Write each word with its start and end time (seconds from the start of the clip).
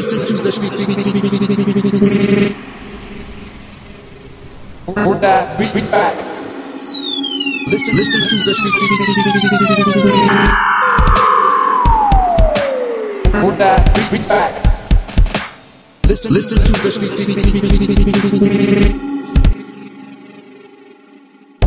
Listen 0.00 0.24
to 0.24 0.32
the 0.42 0.50
street. 0.50 0.72
Hold 4.96 5.20
that 5.20 5.58
beat, 5.58 5.74
beat 5.74 5.90
back. 5.90 6.16
Listen, 7.68 7.96
listen 7.96 8.20
to 8.26 8.36
the 8.46 8.54
street. 8.54 8.72
Hold 13.34 13.58
that 13.58 13.94
beat, 13.94 14.10
beat 14.10 14.26
back. 14.26 14.52
Listen, 16.08 16.32
listen 16.32 16.58
to 16.64 16.72
the 16.80 16.90
street. 16.90 17.10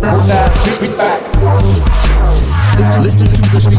Hold 0.00 0.24
that 0.24 0.48
beat, 0.64 0.80
beat 0.80 0.96
back. 0.96 1.20
Listen, 2.78 3.02
listen 3.02 3.26
to 3.28 3.34
the 3.52 3.60
street. 3.60 3.76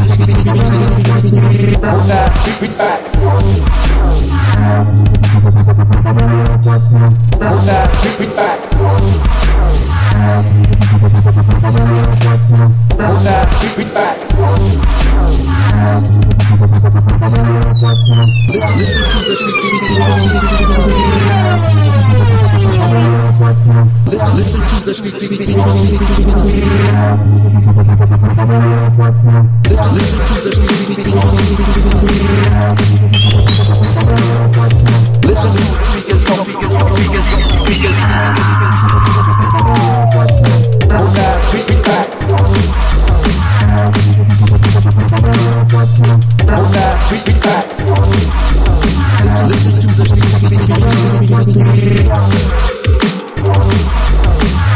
Hold 1.82 2.06
that 2.06 2.30
beat, 2.46 2.60
beat 2.60 2.78
back. 2.78 3.63
Listen, 24.06 24.36
listen 24.36 24.62
to 24.62 24.84
the 24.84 24.94